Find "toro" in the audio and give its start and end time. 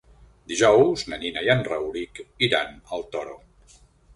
3.17-3.37